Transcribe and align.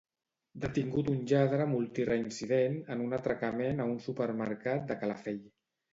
Detingut 0.61 1.11
un 1.11 1.19
lladre 1.31 1.67
multireincident 1.73 2.79
en 2.95 3.03
un 3.09 3.13
atracament 3.19 3.85
a 3.85 3.87
un 3.95 4.03
supermercat 4.07 4.89
de 4.93 4.99
Calafell. 5.03 5.39